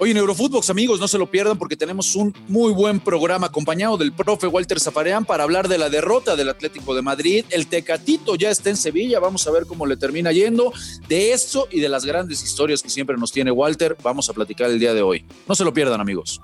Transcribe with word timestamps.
Hoy 0.00 0.12
en 0.12 0.16
Eurofootbox, 0.16 0.70
amigos, 0.70 1.00
no 1.00 1.08
se 1.08 1.18
lo 1.18 1.28
pierdan 1.28 1.58
porque 1.58 1.76
tenemos 1.76 2.14
un 2.14 2.32
muy 2.46 2.72
buen 2.72 3.00
programa 3.00 3.48
acompañado 3.48 3.96
del 3.96 4.12
profe 4.12 4.46
Walter 4.46 4.78
Zafareán 4.78 5.24
para 5.24 5.42
hablar 5.42 5.66
de 5.66 5.76
la 5.76 5.90
derrota 5.90 6.36
del 6.36 6.48
Atlético 6.48 6.94
de 6.94 7.02
Madrid. 7.02 7.44
El 7.50 7.66
Tecatito 7.66 8.36
ya 8.36 8.50
está 8.50 8.70
en 8.70 8.76
Sevilla, 8.76 9.18
vamos 9.18 9.44
a 9.48 9.50
ver 9.50 9.66
cómo 9.66 9.86
le 9.86 9.96
termina 9.96 10.30
yendo. 10.30 10.72
De 11.08 11.32
esto 11.32 11.66
y 11.72 11.80
de 11.80 11.88
las 11.88 12.04
grandes 12.04 12.44
historias 12.44 12.80
que 12.80 12.90
siempre 12.90 13.16
nos 13.16 13.32
tiene 13.32 13.50
Walter, 13.50 13.96
vamos 14.00 14.30
a 14.30 14.34
platicar 14.34 14.70
el 14.70 14.78
día 14.78 14.94
de 14.94 15.02
hoy. 15.02 15.26
No 15.48 15.56
se 15.56 15.64
lo 15.64 15.74
pierdan, 15.74 16.00
amigos. 16.00 16.40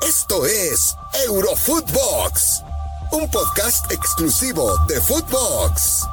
Esto 0.00 0.46
es 0.46 0.96
Eurofootbox, 1.26 2.62
un 3.12 3.30
podcast 3.30 3.92
exclusivo 3.92 4.78
de 4.88 4.98
Footbox. 4.98 6.06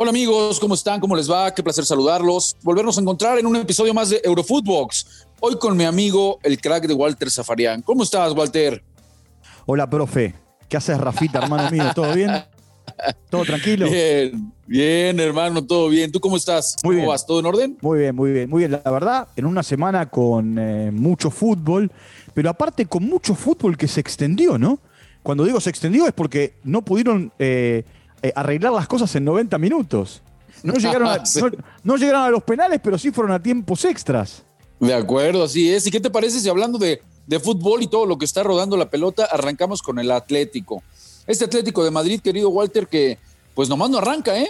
Hola 0.00 0.10
amigos, 0.10 0.60
¿cómo 0.60 0.74
están? 0.74 1.00
¿Cómo 1.00 1.16
les 1.16 1.28
va? 1.28 1.52
Qué 1.52 1.60
placer 1.60 1.84
saludarlos. 1.84 2.56
Volvernos 2.62 2.96
a 2.96 3.00
encontrar 3.00 3.36
en 3.36 3.46
un 3.46 3.56
episodio 3.56 3.92
más 3.92 4.10
de 4.10 4.20
Eurofootbox. 4.22 5.26
Hoy 5.40 5.58
con 5.58 5.76
mi 5.76 5.82
amigo, 5.82 6.38
el 6.44 6.60
crack 6.60 6.86
de 6.86 6.94
Walter 6.94 7.28
Zafarian. 7.28 7.82
¿Cómo 7.82 8.04
estás, 8.04 8.32
Walter? 8.32 8.80
Hola, 9.66 9.90
profe. 9.90 10.36
¿Qué 10.68 10.76
haces, 10.76 10.98
Rafita, 10.98 11.40
hermano 11.40 11.68
mío? 11.72 11.82
¿Todo 11.96 12.14
bien? 12.14 12.30
¿Todo 13.28 13.42
tranquilo? 13.42 13.90
Bien, 13.90 14.52
bien, 14.68 15.18
hermano, 15.18 15.66
todo 15.66 15.88
bien. 15.88 16.12
¿Tú 16.12 16.20
cómo 16.20 16.36
estás? 16.36 16.76
Muy 16.84 16.92
¿Cómo 16.92 16.98
bien. 16.98 17.08
vas? 17.08 17.26
¿Todo 17.26 17.40
en 17.40 17.46
orden? 17.46 17.78
Muy 17.80 17.98
bien, 17.98 18.14
muy 18.14 18.30
bien, 18.30 18.48
muy 18.48 18.58
bien. 18.60 18.80
La 18.84 18.90
verdad, 18.92 19.26
en 19.34 19.46
una 19.46 19.64
semana 19.64 20.08
con 20.08 20.60
eh, 20.60 20.92
mucho 20.92 21.28
fútbol, 21.28 21.90
pero 22.34 22.50
aparte 22.50 22.86
con 22.86 23.02
mucho 23.02 23.34
fútbol 23.34 23.76
que 23.76 23.88
se 23.88 23.98
extendió, 23.98 24.58
¿no? 24.58 24.78
Cuando 25.24 25.44
digo 25.44 25.60
se 25.60 25.70
extendió 25.70 26.06
es 26.06 26.12
porque 26.12 26.54
no 26.62 26.82
pudieron 26.82 27.32
eh, 27.40 27.82
eh, 28.22 28.32
arreglar 28.34 28.72
las 28.72 28.86
cosas 28.88 29.14
en 29.16 29.24
90 29.24 29.58
minutos. 29.58 30.22
No 30.62 30.74
llegaron, 30.74 31.08
a, 31.08 31.18
no- 31.40 31.50
no 31.84 31.96
llegaron 31.96 32.22
a 32.22 32.30
los 32.30 32.42
penales, 32.42 32.80
pero 32.82 32.98
sí 32.98 33.10
fueron 33.10 33.32
a 33.32 33.42
tiempos 33.42 33.84
extras. 33.84 34.42
De 34.80 34.94
acuerdo, 34.94 35.44
así 35.44 35.72
es. 35.72 35.86
¿Y 35.86 35.90
qué 35.90 36.00
te 36.00 36.10
parece 36.10 36.40
si 36.40 36.48
hablando 36.48 36.78
de, 36.78 37.00
de 37.26 37.40
fútbol 37.40 37.82
y 37.82 37.86
todo 37.88 38.06
lo 38.06 38.16
que 38.18 38.24
está 38.24 38.42
rodando 38.42 38.76
la 38.76 38.88
pelota, 38.90 39.24
arrancamos 39.30 39.82
con 39.82 39.98
el 39.98 40.10
Atlético? 40.10 40.82
Este 41.26 41.44
Atlético 41.44 41.84
de 41.84 41.90
Madrid, 41.90 42.20
querido 42.20 42.48
Walter, 42.50 42.86
que 42.88 43.18
pues 43.54 43.68
nomás 43.68 43.90
no 43.90 43.98
arranca, 43.98 44.38
¿eh? 44.38 44.48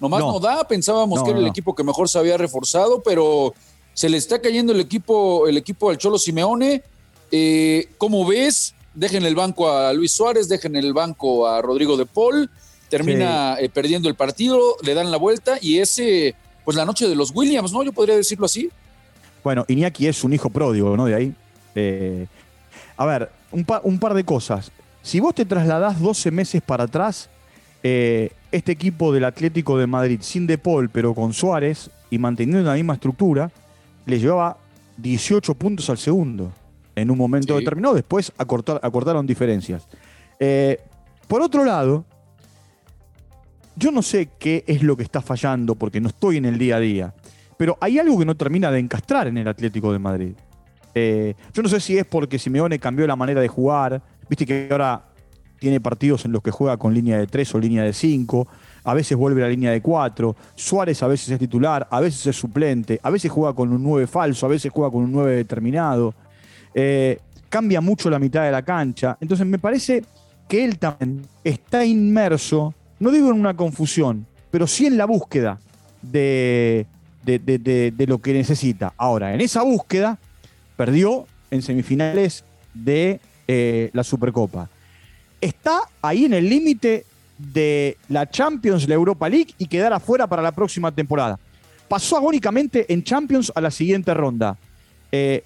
Nomás 0.00 0.20
no, 0.20 0.32
No. 0.32 0.40
da. 0.40 0.66
Pensábamos 0.66 1.18
No, 1.20 1.24
que 1.24 1.30
era 1.30 1.40
el 1.40 1.46
equipo 1.46 1.74
que 1.74 1.84
mejor 1.84 2.08
se 2.08 2.18
había 2.18 2.36
reforzado, 2.36 3.02
pero 3.02 3.54
se 3.94 4.08
le 4.08 4.16
está 4.18 4.40
cayendo 4.40 4.72
el 4.72 4.80
equipo, 4.80 5.46
el 5.46 5.56
equipo 5.56 5.88
al 5.90 5.98
Cholo 5.98 6.18
Simeone. 6.18 6.82
Eh, 7.30 7.88
¿Cómo 7.98 8.26
ves? 8.26 8.74
Dejen 8.94 9.24
el 9.24 9.34
banco 9.34 9.70
a 9.70 9.92
Luis 9.92 10.12
Suárez, 10.12 10.48
dejen 10.48 10.74
el 10.76 10.92
banco 10.94 11.46
a 11.46 11.60
Rodrigo 11.62 11.96
de 11.96 12.06
Paul. 12.06 12.50
Termina 12.88 13.56
eh, 13.60 13.68
perdiendo 13.68 14.08
el 14.08 14.14
partido, 14.14 14.76
le 14.82 14.94
dan 14.94 15.10
la 15.10 15.16
vuelta 15.16 15.58
y 15.60 15.78
ese, 15.78 16.34
pues 16.64 16.76
la 16.76 16.84
noche 16.84 17.08
de 17.08 17.16
los 17.16 17.32
Williams, 17.34 17.72
¿no? 17.72 17.82
Yo 17.82 17.92
podría 17.92 18.16
decirlo 18.16 18.46
así. 18.46 18.70
Bueno, 19.42 19.64
Iñaki 19.68 20.06
es 20.06 20.22
un 20.24 20.32
hijo 20.32 20.50
pródigo, 20.50 20.96
¿no? 20.96 21.06
De 21.06 21.14
ahí. 21.14 21.34
Eh, 21.74 22.26
a 22.96 23.04
ver, 23.06 23.30
un, 23.52 23.64
pa- 23.64 23.80
un 23.84 23.98
par 23.98 24.14
de 24.14 24.24
cosas. 24.24 24.70
Si 25.02 25.20
vos 25.20 25.34
te 25.34 25.44
trasladás 25.44 26.00
12 26.00 26.30
meses 26.30 26.62
para 26.62 26.84
atrás, 26.84 27.28
eh, 27.82 28.30
este 28.52 28.72
equipo 28.72 29.12
del 29.12 29.24
Atlético 29.24 29.76
de 29.78 29.86
Madrid, 29.86 30.20
sin 30.22 30.46
De 30.46 30.58
Paul, 30.58 30.88
pero 30.88 31.14
con 31.14 31.32
Suárez 31.32 31.90
y 32.10 32.18
manteniendo 32.18 32.68
la 32.68 32.74
misma 32.74 32.94
estructura, 32.94 33.50
le 34.06 34.18
llevaba 34.18 34.56
18 34.96 35.54
puntos 35.54 35.90
al 35.90 35.98
segundo 35.98 36.52
en 36.94 37.10
un 37.10 37.18
momento 37.18 37.54
Sí. 37.54 37.60
determinado. 37.60 37.94
Después 37.94 38.32
acortar- 38.38 38.80
acortaron 38.82 39.26
diferencias. 39.26 39.86
Por 41.28 41.42
otro 41.42 41.64
lado, 41.64 42.04
yo 43.76 43.92
no 43.92 44.02
sé 44.02 44.30
qué 44.38 44.64
es 44.66 44.82
lo 44.82 44.96
que 44.96 45.02
está 45.02 45.20
fallando 45.20 45.74
porque 45.74 46.00
no 46.00 46.08
estoy 46.08 46.38
en 46.38 46.46
el 46.46 46.58
día 46.58 46.76
a 46.76 46.80
día. 46.80 47.14
Pero 47.56 47.78
hay 47.80 47.98
algo 47.98 48.18
que 48.18 48.24
no 48.24 48.34
termina 48.34 48.70
de 48.70 48.78
encastrar 48.78 49.28
en 49.28 49.38
el 49.38 49.48
Atlético 49.48 49.92
de 49.92 49.98
Madrid. 49.98 50.32
Eh, 50.94 51.34
yo 51.52 51.62
no 51.62 51.68
sé 51.68 51.80
si 51.80 51.96
es 51.98 52.06
porque 52.06 52.38
Simeone 52.38 52.78
cambió 52.78 53.06
la 53.06 53.16
manera 53.16 53.40
de 53.40 53.48
jugar. 53.48 54.02
Viste 54.28 54.46
que 54.46 54.68
ahora 54.70 55.04
tiene 55.58 55.80
partidos 55.80 56.24
en 56.24 56.32
los 56.32 56.42
que 56.42 56.50
juega 56.50 56.76
con 56.76 56.92
línea 56.92 57.18
de 57.18 57.26
3 57.26 57.54
o 57.54 57.58
línea 57.58 57.82
de 57.82 57.92
5. 57.92 58.46
A 58.84 58.94
veces 58.94 59.16
vuelve 59.16 59.42
a 59.42 59.44
la 59.44 59.50
línea 59.50 59.70
de 59.70 59.80
4. 59.80 60.36
Suárez 60.54 61.02
a 61.02 61.06
veces 61.06 61.30
es 61.30 61.38
titular, 61.38 61.86
a 61.90 62.00
veces 62.00 62.26
es 62.26 62.36
suplente. 62.36 62.98
A 63.02 63.10
veces 63.10 63.30
juega 63.30 63.54
con 63.54 63.72
un 63.72 63.82
9 63.82 64.06
falso, 64.06 64.46
a 64.46 64.48
veces 64.48 64.72
juega 64.72 64.90
con 64.90 65.04
un 65.04 65.12
9 65.12 65.36
determinado. 65.36 66.14
Eh, 66.74 67.18
cambia 67.48 67.80
mucho 67.80 68.10
la 68.10 68.18
mitad 68.18 68.44
de 68.44 68.52
la 68.52 68.62
cancha. 68.62 69.16
Entonces 69.20 69.46
me 69.46 69.58
parece 69.58 70.04
que 70.48 70.64
él 70.64 70.78
también 70.78 71.22
está 71.42 71.84
inmerso, 71.84 72.74
no 72.98 73.10
digo 73.10 73.30
en 73.30 73.38
una 73.40 73.54
confusión, 73.54 74.26
pero 74.50 74.66
sí 74.66 74.86
en 74.86 74.96
la 74.96 75.04
búsqueda 75.04 75.58
de, 76.02 76.86
de- 77.24 78.06
lo 78.06 78.18
que 78.18 78.32
necesita. 78.32 78.92
Ahora, 78.96 79.34
en 79.34 79.40
esa 79.40 79.62
búsqueda, 79.62 80.18
perdió 80.76 81.26
en 81.50 81.62
semifinales 81.62 82.44
de 82.74 83.20
eh, 83.48 83.90
la 83.92 84.04
Supercopa. 84.04 84.68
Está 85.40 85.80
ahí 86.02 86.24
en 86.24 86.34
el 86.34 86.48
límite 86.48 87.04
de 87.38 87.96
la 88.08 88.28
Champions, 88.30 88.88
la 88.88 88.94
Europa 88.94 89.28
League 89.28 89.54
y 89.58 89.66
quedar 89.66 89.92
afuera 89.92 90.26
para 90.26 90.42
la 90.42 90.52
próxima 90.52 90.90
temporada. 90.92 91.38
Pasó 91.88 92.16
agónicamente 92.16 92.90
en 92.92 93.02
Champions 93.04 93.52
a 93.54 93.60
la 93.60 93.70
siguiente 93.70 94.12
ronda. 94.14 94.56
Eh, 95.12 95.44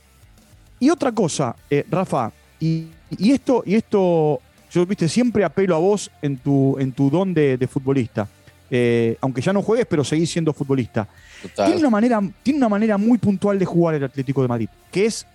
y 0.78 0.88
otra 0.88 1.12
cosa, 1.12 1.54
eh, 1.68 1.84
Rafa, 1.90 2.32
y, 2.58 2.86
y 3.18 3.32
esto, 3.32 3.62
y 3.66 3.74
esto, 3.74 4.40
yo 4.70 4.86
viste, 4.86 5.08
siempre 5.08 5.44
apelo 5.44 5.74
a 5.74 5.78
vos 5.78 6.10
en 6.22 6.38
tu, 6.38 6.78
en 6.78 6.92
tu 6.92 7.10
don 7.10 7.34
de, 7.34 7.56
de 7.56 7.66
futbolista. 7.66 8.28
Eh, 8.70 9.16
aunque 9.20 9.40
ya 9.40 9.52
no 9.52 9.62
juegues, 9.62 9.86
pero 9.86 10.04
seguís 10.04 10.30
siendo 10.30 10.52
futbolista. 10.52 11.08
Tiene 11.56 11.76
una, 11.76 11.90
manera, 11.90 12.22
tiene 12.42 12.58
una 12.58 12.68
manera 12.68 12.96
muy 12.96 13.18
puntual 13.18 13.58
de 13.58 13.64
jugar 13.64 13.96
el 13.96 14.04
Atlético 14.04 14.42
de 14.42 14.48
Madrid, 14.48 14.68
que 14.92 15.06
es 15.06 15.26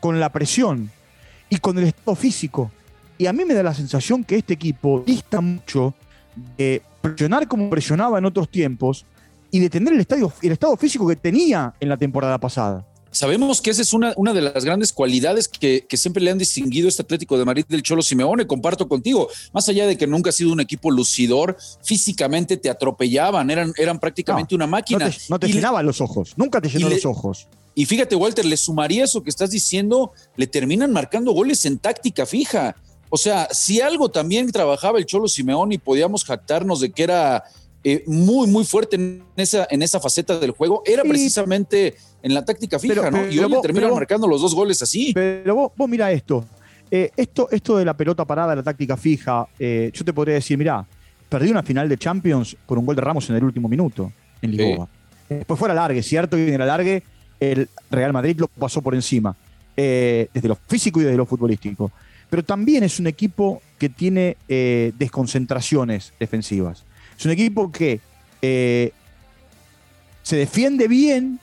con 0.00 0.18
la 0.18 0.30
presión 0.30 0.90
y 1.48 1.58
con 1.58 1.78
el 1.78 1.84
estado 1.84 2.16
físico. 2.16 2.72
Y 3.16 3.26
a 3.26 3.32
mí 3.32 3.44
me 3.44 3.54
da 3.54 3.62
la 3.62 3.74
sensación 3.74 4.24
que 4.24 4.36
este 4.36 4.54
equipo 4.54 5.04
dista 5.06 5.40
mucho 5.40 5.94
de 6.56 6.82
presionar 7.00 7.46
como 7.46 7.70
presionaba 7.70 8.18
en 8.18 8.24
otros 8.24 8.48
tiempos 8.48 9.04
y 9.52 9.60
de 9.60 9.70
tener 9.70 9.92
el, 9.92 10.00
estadio, 10.00 10.32
el 10.42 10.52
estado 10.52 10.76
físico 10.76 11.06
que 11.06 11.16
tenía 11.16 11.74
en 11.78 11.88
la 11.88 11.96
temporada 11.96 12.38
pasada. 12.38 12.84
Sabemos 13.12 13.60
que 13.60 13.70
esa 13.70 13.82
es 13.82 13.92
una, 13.92 14.12
una 14.16 14.32
de 14.32 14.40
las 14.40 14.64
grandes 14.64 14.92
cualidades 14.92 15.48
que, 15.48 15.84
que 15.88 15.96
siempre 15.96 16.22
le 16.22 16.30
han 16.30 16.38
distinguido 16.38 16.88
este 16.88 17.02
Atlético 17.02 17.36
de 17.38 17.44
Madrid 17.44 17.64
del 17.68 17.82
Cholo 17.82 18.02
Simeone. 18.02 18.46
Comparto 18.46 18.86
contigo, 18.88 19.28
más 19.52 19.68
allá 19.68 19.86
de 19.86 19.98
que 19.98 20.06
nunca 20.06 20.30
ha 20.30 20.32
sido 20.32 20.52
un 20.52 20.60
equipo 20.60 20.90
lucidor, 20.92 21.56
físicamente 21.82 22.56
te 22.56 22.70
atropellaban, 22.70 23.50
eran, 23.50 23.72
eran 23.76 23.98
prácticamente 23.98 24.54
una 24.54 24.66
No 24.66 24.70
máquina. 24.70 25.10
te, 25.10 25.16
no 25.28 25.38
te 25.40 25.48
le- 25.48 25.54
llenaban 25.54 25.84
los 25.84 26.00
ojos, 26.00 26.34
nunca 26.36 26.60
te 26.60 26.68
llenó 26.68 26.88
le- 26.88 26.94
los 26.96 27.04
ojos. 27.04 27.48
Y 27.74 27.86
fíjate, 27.86 28.14
Walter, 28.14 28.44
le 28.44 28.56
sumaría 28.56 29.04
eso 29.04 29.22
que 29.22 29.30
estás 29.30 29.50
diciendo, 29.50 30.12
le 30.36 30.46
terminan 30.46 30.92
marcando 30.92 31.32
goles 31.32 31.64
en 31.64 31.78
táctica 31.78 32.26
fija. 32.26 32.76
O 33.08 33.16
sea, 33.16 33.48
si 33.50 33.80
algo 33.80 34.08
también 34.08 34.52
trabajaba 34.52 34.98
el 34.98 35.06
Cholo 35.06 35.26
Simeone 35.28 35.74
y 35.74 35.78
podíamos 35.78 36.24
jactarnos 36.24 36.80
de 36.80 36.90
que 36.92 37.02
era 37.02 37.42
eh, 37.82 38.04
muy, 38.06 38.46
muy 38.48 38.64
fuerte 38.64 38.96
en 38.96 39.22
esa, 39.36 39.66
en 39.70 39.82
esa 39.82 40.00
faceta 40.00 40.38
del 40.38 40.50
juego, 40.50 40.82
era 40.84 41.02
Sí. 41.02 41.08
precisamente 41.08 41.94
en 42.22 42.34
la 42.34 42.44
táctica 42.44 42.78
fija, 42.78 42.94
Pero- 43.02 43.10
¿no? 43.10 43.28
y 43.30 43.38
hoy 43.38 43.50
le 43.50 43.60
terminan 43.60 43.94
marcando 43.94 44.26
los 44.28 44.42
dos 44.42 44.54
goles 44.54 44.82
así. 44.82 45.12
Pero 45.14 45.54
vos, 45.54 45.72
vos 45.76 45.88
mira 45.88 46.12
esto. 46.12 46.44
Eh, 46.90 47.10
esto. 47.16 47.48
Esto 47.50 47.76
de 47.78 47.84
la 47.84 47.94
pelota 47.96 48.24
parada, 48.24 48.54
la 48.54 48.62
táctica 48.62 48.96
fija, 48.96 49.46
eh, 49.58 49.90
yo 49.94 50.04
te 50.04 50.12
podría 50.12 50.34
decir, 50.34 50.58
mirá, 50.58 50.84
perdí 51.28 51.50
una 51.50 51.62
final 51.62 51.88
de 51.88 51.96
Champions 51.96 52.56
por 52.66 52.76
un 52.78 52.84
gol 52.84 52.96
de 52.96 53.02
Ramos 53.02 53.30
en 53.30 53.36
el 53.36 53.44
último 53.44 53.68
minuto 53.68 54.12
en 54.42 54.56
Lisboa. 54.56 54.88
Después 55.28 55.58
fue 55.58 55.70
a 55.70 55.74
la 55.74 55.80
largue, 55.82 56.02
¿cierto? 56.02 56.36
Y 56.36 56.42
en 56.48 56.54
el 56.54 56.62
alargue 56.62 57.02
el 57.38 57.68
Real 57.90 58.12
Madrid 58.12 58.36
lo 58.40 58.48
pasó 58.48 58.82
por 58.82 58.94
encima, 58.94 59.34
desde 59.76 60.48
lo 60.48 60.56
físico 60.66 61.00
y 61.00 61.04
desde 61.04 61.16
lo 61.16 61.24
futbolístico. 61.24 61.90
Pero 62.28 62.42
también 62.44 62.82
es 62.82 62.98
un 62.98 63.06
equipo 63.06 63.62
que 63.78 63.88
tiene 63.88 64.36
desconcentraciones 64.98 66.12
defensivas. 66.18 66.84
Es 67.20 67.26
un 67.26 67.32
equipo 67.32 67.70
que 67.70 68.00
eh, 68.40 68.92
se 70.22 70.36
defiende 70.36 70.88
bien 70.88 71.38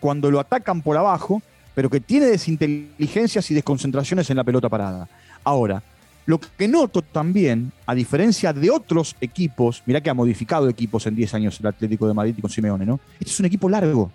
cuando 0.00 0.28
lo 0.28 0.40
atacan 0.40 0.82
por 0.82 0.96
abajo, 0.96 1.40
pero 1.72 1.88
que 1.88 2.00
tiene 2.00 2.26
desinteligencias 2.26 3.48
y 3.52 3.54
desconcentraciones 3.54 4.28
en 4.30 4.38
la 4.38 4.42
pelota 4.42 4.68
parada. 4.68 5.08
Ahora, 5.44 5.84
lo 6.26 6.40
que 6.40 6.66
noto 6.66 7.02
también, 7.02 7.70
a 7.86 7.94
diferencia 7.94 8.52
de 8.52 8.72
otros 8.72 9.14
equipos, 9.20 9.84
mirá 9.86 10.00
que 10.00 10.10
ha 10.10 10.14
modificado 10.14 10.68
equipos 10.68 11.06
en 11.06 11.14
10 11.14 11.34
años 11.34 11.60
el 11.60 11.66
Atlético 11.68 12.08
de 12.08 12.14
Madrid 12.14 12.34
y 12.36 12.40
con 12.40 12.50
Simeone, 12.50 12.84
¿no? 12.84 12.98
Este 13.20 13.30
es 13.30 13.38
un 13.38 13.46
equipo 13.46 13.68
largo. 13.68 14.10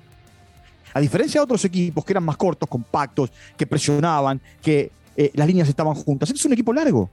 A 0.94 1.00
diferencia 1.00 1.39
de 1.39 1.45
otros 1.45 1.63
equipos 1.63 2.04
que 2.04 2.12
eran 2.12 2.25
más 2.25 2.36
cortos, 2.36 2.68
compactos, 2.68 3.31
que 3.56 3.66
presionaban, 3.66 4.42
que 4.62 4.92
eh, 5.16 5.31
las 5.34 5.48
líneas 5.48 5.69
estaban 5.69 5.95
juntas, 5.95 6.28
este 6.28 6.39
es 6.39 6.45
un 6.45 6.51
equipo 6.51 6.74
largo. 6.74 7.10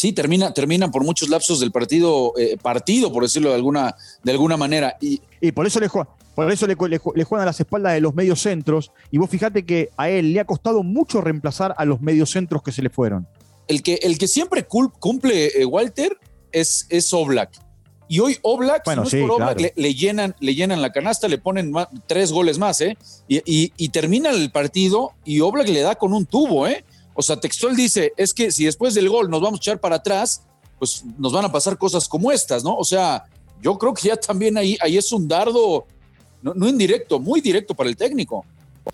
Sí, 0.00 0.14
termina, 0.14 0.54
terminan 0.54 0.90
por 0.90 1.04
muchos 1.04 1.28
lapsos 1.28 1.60
del 1.60 1.72
partido, 1.72 2.32
eh, 2.38 2.56
partido, 2.56 3.12
por 3.12 3.22
decirlo 3.22 3.50
de 3.50 3.56
alguna, 3.56 3.94
de 4.22 4.32
alguna 4.32 4.56
manera. 4.56 4.96
Y 4.98 5.20
Y 5.42 5.52
por 5.52 5.66
eso 5.66 5.78
le, 5.78 5.88
jue- 5.90 6.06
por 6.34 6.50
eso 6.50 6.66
le, 6.66 6.74
le 6.88 6.98
ju- 6.98 7.12
le 7.14 7.24
juegan 7.24 7.42
a 7.42 7.50
las 7.50 7.60
espaldas 7.60 7.92
de 7.92 8.00
los 8.00 8.14
medios 8.14 8.40
centros. 8.40 8.92
Y 9.10 9.18
vos 9.18 9.28
fíjate 9.28 9.66
que 9.66 9.90
a 9.98 10.08
él 10.08 10.32
le 10.32 10.40
ha 10.40 10.46
costado 10.46 10.82
mucho 10.82 11.20
reemplazar 11.20 11.74
a 11.76 11.84
los 11.84 12.00
medios 12.00 12.30
centros 12.30 12.62
que 12.62 12.72
se 12.72 12.80
le 12.80 12.88
fueron. 12.88 13.26
el 13.68 13.82
que, 13.82 13.96
el 14.02 14.16
que 14.16 14.26
siempre 14.26 14.66
cumple 14.66 15.48
eh, 15.60 15.66
Walter 15.66 16.16
es, 16.50 16.86
es 16.88 17.12
Oblak. 17.12 17.50
Y 18.08 18.20
hoy 18.20 18.38
Oblak, 18.42 18.82
bueno, 18.86 19.04
le, 19.76 19.94
llenan, 19.94 20.34
le 20.40 20.54
llenan 20.54 20.80
la 20.82 20.90
canasta, 20.92 21.28
le 21.28 21.36
ponen 21.38 21.72
tres 22.08 22.32
goles 22.32 22.58
más, 22.58 22.80
¿eh? 22.80 22.96
Y, 23.28 23.88
termina 23.90 24.30
el 24.30 24.50
partido 24.50 25.12
y 25.24 25.40
Oblak 25.40 25.68
le 25.68 25.82
da 25.82 25.94
con 25.94 26.12
un 26.14 26.24
tubo, 26.26 26.66
¿eh? 26.66 26.84
O 27.14 27.22
sea, 27.22 27.38
Textual 27.38 27.76
dice, 27.76 28.12
es 28.16 28.32
que 28.32 28.50
si 28.50 28.64
después 28.64 28.94
del 28.94 29.08
gol 29.08 29.30
nos 29.30 29.40
vamos 29.40 29.60
a 29.60 29.62
echar 29.62 29.80
para 29.80 29.96
atrás, 29.96 30.42
pues 30.78 31.04
nos 31.18 31.32
van 31.32 31.44
a 31.44 31.52
pasar 31.52 31.76
cosas 31.76 32.08
como 32.08 32.32
estas, 32.32 32.64
¿no? 32.64 32.76
O 32.76 32.84
sea, 32.84 33.24
yo 33.62 33.78
creo 33.78 33.92
que 33.92 34.08
ya 34.08 34.16
también 34.16 34.56
ahí, 34.56 34.76
ahí 34.80 34.96
es 34.96 35.12
un 35.12 35.28
dardo, 35.28 35.86
no, 36.42 36.68
indirecto, 36.68 37.20
muy 37.20 37.40
directo 37.40 37.74
para 37.74 37.90
el 37.90 37.96
técnico. 37.96 38.44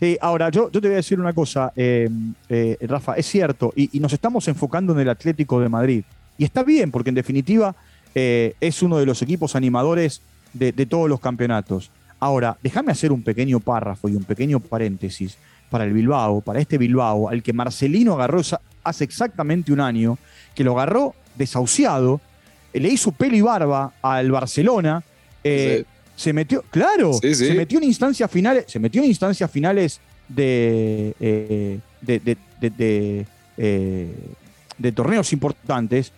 Sí, 0.00 0.18
ahora 0.20 0.50
yo, 0.50 0.70
yo 0.70 0.80
te 0.80 0.88
voy 0.88 0.94
a 0.94 0.96
decir 0.96 1.20
una 1.20 1.32
cosa, 1.32 1.72
eh, 1.76 2.08
eh, 2.48 2.76
Rafa, 2.82 3.14
es 3.14 3.26
cierto, 3.26 3.72
y, 3.76 3.98
nos 4.00 4.12
estamos 4.12 4.48
enfocando 4.48 4.92
en 4.92 5.00
el 5.00 5.08
Atlético 5.08 5.60
de 5.60 5.68
Madrid. 5.68 6.04
Y 6.36 6.44
está 6.44 6.64
bien, 6.64 6.90
porque 6.90 7.10
en 7.10 7.14
definitiva 7.14 7.74
eh, 8.14 8.54
es 8.60 8.82
uno 8.82 8.98
de 8.98 9.06
los 9.06 9.22
equipos 9.22 9.54
animadores 9.54 10.20
de, 10.52 10.72
todos 10.86 11.08
los 11.08 11.20
campeonatos. 11.20 11.90
Ahora, 12.18 12.56
déjame 12.62 12.92
hacer 12.92 13.12
un 13.12 13.22
pequeño 13.22 13.60
párrafo 13.60 14.08
y 14.08 14.16
un 14.16 14.24
pequeño 14.24 14.58
paréntesis 14.58 15.36
para 15.70 15.84
el 15.84 15.92
Bilbao, 15.92 16.40
para 16.40 16.60
este 16.60 16.78
Bilbao, 16.78 17.28
al 17.28 17.42
que 17.42 17.52
Marcelino 17.52 18.14
agarró 18.14 18.40
hace 18.84 19.04
exactamente 19.04 19.72
un 19.72 19.80
año, 19.80 20.18
que 20.54 20.64
lo 20.64 20.72
agarró 20.72 21.14
desahuciado, 21.34 22.20
eh, 22.72 22.80
le 22.80 22.88
hizo 22.88 23.12
pelo 23.12 23.36
y 23.36 23.40
barba 23.40 23.92
al 24.02 24.30
Barcelona, 24.30 25.02
eh, 25.42 25.84
se 26.14 26.32
metió, 26.32 26.62
claro, 26.70 27.12
se 27.14 27.54
metió 27.54 27.78
en 27.78 27.84
instancias 27.84 28.30
finales, 28.30 28.64
se 28.68 28.78
metió 28.78 29.02
en 29.02 29.08
instancias 29.08 29.50
finales 29.50 30.00
de, 30.28 31.14
de, 32.00 32.26
de, 34.78 34.92
torneos 34.92 35.32
importantes, 35.32 36.12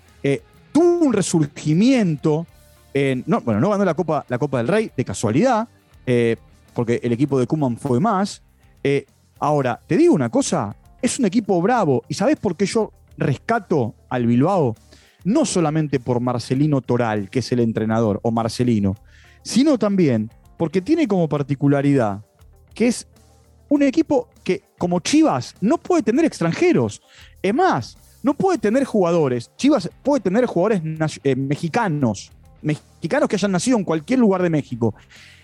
tuvo 0.72 1.06
un 1.06 1.12
resurgimiento. 1.12 2.46
En, 2.94 3.24
no, 3.26 3.40
bueno, 3.40 3.60
no 3.60 3.70
ganó 3.70 3.84
la 3.84 3.94
Copa, 3.94 4.24
la 4.28 4.38
Copa 4.38 4.58
del 4.58 4.68
Rey 4.68 4.90
de 4.96 5.04
casualidad, 5.04 5.68
eh, 6.06 6.36
porque 6.74 7.00
el 7.02 7.12
equipo 7.12 7.38
de 7.38 7.46
Kuman 7.46 7.76
fue 7.76 8.00
más. 8.00 8.42
Ahora, 9.38 9.80
te 9.86 9.96
digo 9.96 10.14
una 10.14 10.30
cosa, 10.30 10.76
es 11.00 11.18
un 11.18 11.26
equipo 11.26 11.60
bravo. 11.62 12.02
¿Y 12.08 12.14
sabes 12.14 12.36
por 12.36 12.56
qué 12.56 12.66
yo 12.66 12.92
rescato 13.16 13.94
al 14.08 14.26
Bilbao? 14.26 14.74
No 15.24 15.44
solamente 15.44 16.00
por 16.00 16.20
Marcelino 16.20 16.80
Toral, 16.80 17.30
que 17.30 17.40
es 17.40 17.52
el 17.52 17.60
entrenador, 17.60 18.20
o 18.22 18.30
Marcelino, 18.30 18.94
sino 19.42 19.78
también 19.78 20.30
porque 20.56 20.80
tiene 20.80 21.06
como 21.06 21.28
particularidad 21.28 22.24
que 22.74 22.88
es 22.88 23.06
un 23.68 23.82
equipo 23.82 24.28
que, 24.44 24.62
como 24.78 25.00
Chivas, 25.00 25.54
no 25.60 25.78
puede 25.78 26.02
tener 26.02 26.24
extranjeros. 26.24 27.02
Es 27.42 27.54
más, 27.54 27.98
no 28.22 28.34
puede 28.34 28.58
tener 28.58 28.84
jugadores. 28.84 29.50
Chivas 29.56 29.90
puede 30.02 30.20
tener 30.20 30.46
jugadores 30.46 30.82
eh, 31.24 31.36
mexicanos, 31.36 32.30
mexicanos 32.62 33.28
que 33.28 33.36
hayan 33.36 33.52
nacido 33.52 33.78
en 33.78 33.84
cualquier 33.84 34.20
lugar 34.20 34.42
de 34.42 34.50
México. 34.50 34.94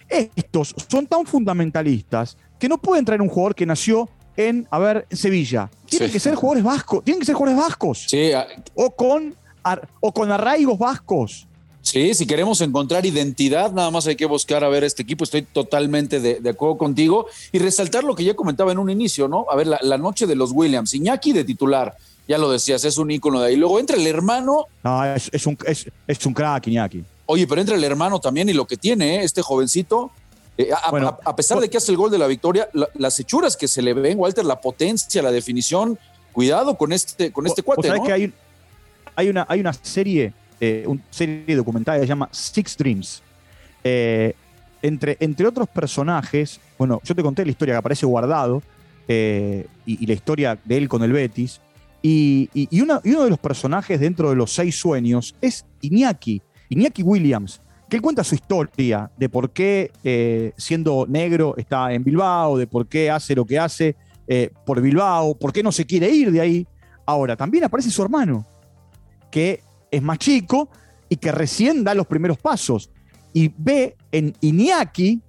Estos 0.09 0.75
son 0.89 1.07
tan 1.07 1.27
fundamentalistas 1.27 2.37
que 2.65 2.69
no 2.71 2.79
pueden 2.79 3.05
traer 3.05 3.21
un 3.21 3.29
jugador 3.29 3.55
que 3.55 3.67
nació 3.67 4.09
en, 4.39 4.67
a 4.71 4.79
ver, 4.79 5.07
Sevilla. 5.11 5.71
Tienen 5.85 6.11
que 6.11 6.19
ser 6.19 6.35
jugadores 6.35 6.65
vascos, 6.65 7.05
tienen 7.05 7.21
que 7.21 7.27
ser 7.27 7.35
jugadores 7.35 7.63
vascos. 7.63 8.07
Sí. 8.09 8.31
O 8.75 8.91
con, 8.91 9.35
o 10.01 10.13
con 10.15 10.33
arraigos 10.33 10.79
vascos. 10.79 11.47
Sí, 11.83 12.15
si 12.15 12.27
queremos 12.27 12.63
encontrar 12.63 13.05
identidad, 13.05 13.71
nada 13.71 13.91
más 13.91 14.07
hay 14.07 14.17
que 14.17 14.25
buscar 14.25 14.65
a 14.65 14.71
ver 14.71 14.83
este 14.83 15.03
equipo. 15.03 15.25
Estoy 15.25 15.43
totalmente 15.43 16.21
de, 16.21 16.49
acuerdo 16.49 16.79
contigo. 16.79 17.27
Y 17.53 17.59
resaltar 17.59 18.03
lo 18.03 18.15
que 18.15 18.25
ya 18.25 18.33
comentaba 18.33 18.73
en 18.73 18.79
un 18.79 18.89
inicio, 18.89 19.29
¿no? 19.29 19.45
A 19.51 19.57
ver, 19.57 19.67
la, 19.67 19.79
la 19.83 19.99
noche 19.99 20.27
de 20.27 20.35
los 20.35 20.51
Williams, 20.51 20.95
Iñaki 20.95 21.35
de 21.35 21.45
titular, 21.45 21.95
ya 22.27 22.39
lo 22.39 22.51
decías, 22.51 22.83
es 22.87 22.97
un 22.97 23.11
ícono 23.11 23.41
de 23.41 23.49
ahí. 23.49 23.57
Luego 23.57 23.79
entra 23.79 23.99
el 23.99 24.07
hermano. 24.07 24.65
No, 24.83 25.05
es, 25.05 25.47
un, 25.47 25.59
es, 25.67 26.27
un 26.27 26.33
crack, 26.33 26.69
Iñaki. 26.69 27.05
Oye, 27.27 27.47
pero 27.47 27.61
entra 27.61 27.77
el 27.77 27.85
hermano 27.85 28.21
también 28.21 28.49
y 28.49 28.55
lo 28.55 28.67
que 28.67 28.79
tiene, 28.79 29.17
¿eh? 29.17 29.25
este 29.25 29.43
jovencito. 29.43 30.11
Eh, 30.57 30.71
a, 30.73 31.35
pesar 31.37 31.59
de 31.59 31.69
que 31.69 31.77
hace 31.77 31.91
el 31.91 31.99
gol 31.99 32.11
de 32.11 32.19
la 32.19 32.27
victoria, 32.27 32.69
las 32.95 33.19
hechuras 33.19 33.57
que 33.57 33.67
se 33.67 33.83
le 33.83 33.93
ven, 33.93 34.19
Walter, 34.19 34.45
la 34.45 34.61
potencia, 34.61 35.23
la 35.23 35.33
definición, 35.33 35.99
cuidado 36.33 36.77
con 36.77 36.93
este, 36.93 37.33
con 37.33 37.47
este 37.47 37.63
cuate. 37.63 37.89
¿no? 37.89 38.05
que 38.05 38.13
hay, 38.13 38.33
hay, 39.17 39.29
una, 39.29 39.47
hay 39.49 39.61
una 39.61 39.73
serie, 39.73 40.33
eh, 40.61 40.85
una 40.87 41.03
serie 41.11 41.57
documental 41.57 41.97
que 41.97 42.03
se 42.03 42.09
llama 42.09 42.29
Six 42.31 42.77
Dreams. 42.77 43.23
entre, 43.83 45.17
entre 45.19 45.47
otros 45.47 45.69
personajes, 45.69 46.61
bueno, 46.79 47.01
yo 47.03 47.15
te 47.15 47.23
conté 47.23 47.45
la 47.45 47.51
historia 47.51 47.75
que 47.75 47.79
aparece 47.79 48.07
guardado 48.07 48.63
y, 49.09 49.65
y, 49.87 50.07
la 50.07 50.13
historia 50.13 50.59
de 50.65 50.77
él 50.77 50.89
con 50.89 51.03
el 51.03 51.13
Betis. 51.13 51.61
Y, 52.07 52.69
uno 52.83 53.01
de 53.01 53.31
los 53.31 53.39
personajes 53.39 53.99
dentro 53.99 54.29
de 54.29 54.37
los 54.37 54.53
seis 54.53 54.79
sueños 54.79 55.35
es 55.41 55.65
Iñaki, 55.81 56.43
Iñaki 56.69 57.03
Williams, 57.03 57.63
él 57.95 58.03
cuenta 58.03 58.25
su 58.25 58.35
historia 58.35 59.11
de 59.17 59.29
por 59.29 59.51
qué 59.51 59.91
eh, 60.03 60.53
siendo 60.57 61.07
negro 61.09 61.55
está 61.57 61.93
en 61.93 62.05
Bilbao, 62.05 62.59
de 62.59 62.67
por 62.67 62.87
qué 62.87 63.11
hace 63.11 63.35
lo 63.35 63.45
que 63.45 63.59
hace 63.59 63.97
eh, 64.27 64.51
por 64.65 64.81
Bilbao, 64.81 65.35
por 65.35 65.53
qué 65.53 65.63
no 65.63 65.73
se 65.73 65.85
quiere 65.85 66.09
ir 66.11 66.31
de 66.31 66.41
ahí. 66.41 66.67
Ahora, 67.07 67.37
también 67.37 67.65
aparece 67.65 67.91
su 67.91 68.03
hermano, 68.03 68.47
que 69.31 69.63
es 69.91 70.03
más 70.03 70.19
chico 70.19 70.69
y 71.09 71.17
que 71.17 71.31
recién 71.33 71.85
da 71.85 71.95
los 71.95 72.07
primeros 72.07 72.39
pasos 72.39 72.91
y 73.33 73.53
ve 73.57 73.97
en 74.13 74.35
Iñaki 74.41 75.21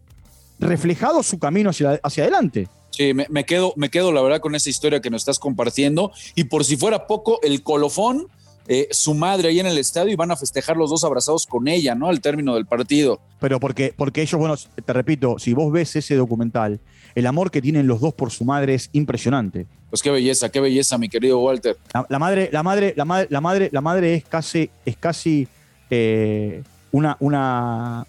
reflejado 0.59 1.21
su 1.23 1.37
camino 1.37 1.69
hacia, 1.71 1.99
adelante. 2.23 2.67
Sí, 2.91 3.13
me, 3.13 3.43
quedo, 3.43 3.73
me 3.75 3.89
quedo 3.89 4.13
la 4.13 4.21
verdad 4.21 4.39
con 4.39 4.55
esa 4.55 4.69
historia 4.69 5.01
que 5.01 5.09
nos 5.09 5.23
estás 5.23 5.37
compartiendo. 5.37 6.13
Y 6.33 6.45
por 6.45 6.63
si 6.63 6.77
fuera 6.77 7.07
poco, 7.07 7.41
el 7.41 7.61
colofón, 7.61 8.27
eh, 8.67 8.87
su 8.91 9.13
madre 9.13 9.49
ahí 9.49 9.59
en 9.59 9.67
el 9.67 9.77
estadio 9.77 10.11
y 10.11 10.15
van 10.15 10.31
a 10.31 10.35
festejar 10.35 10.75
los 10.77 10.89
dos 10.89 11.03
abrazados 11.03 11.45
con 11.45 11.67
ella, 11.67 11.95
¿no? 11.95 12.09
Al 12.09 12.21
término 12.21 12.55
del 12.55 12.65
partido. 12.65 13.19
Pero 13.39 13.59
porque, 13.59 13.93
porque 13.95 14.21
ellos, 14.21 14.39
bueno, 14.39 14.55
te 14.57 14.93
repito, 14.93 15.37
si 15.37 15.53
vos 15.53 15.71
ves 15.71 15.95
ese 15.95 16.15
documental, 16.15 16.79
el 17.13 17.27
amor 17.27 17.51
que 17.51 17.61
tienen 17.61 17.87
los 17.87 18.01
dos 18.01 18.13
por 18.13 18.31
su 18.31 18.43
madre 18.43 18.73
es 18.73 18.89
impresionante. 18.93 19.67
Pues 19.89 20.01
qué 20.01 20.11
belleza, 20.11 20.49
qué 20.49 20.59
belleza, 20.59 20.97
mi 20.97 21.09
querido 21.09 21.39
Walter. 21.39 21.77
La, 22.09 22.19
madre, 22.19 22.49
la 22.51 22.63
madre, 22.63 22.93
la 22.97 23.05
madre, 23.05 23.27
la 23.29 23.41
madre, 23.41 23.69
la 23.71 23.81
madre 23.81 24.15
es 24.15 24.25
casi, 24.25 24.69
es 24.85 24.97
casi 24.97 25.47
eh, 25.89 26.63
una, 26.91 27.17
una, 27.19 28.05